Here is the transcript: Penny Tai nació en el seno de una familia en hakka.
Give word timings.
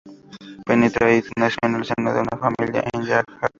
Penny 0.65 0.89
Tai 0.89 1.21
nació 1.37 1.59
en 1.61 1.75
el 1.75 1.85
seno 1.85 2.11
de 2.11 2.21
una 2.21 2.39
familia 2.39 2.83
en 2.91 3.03
hakka. 3.03 3.49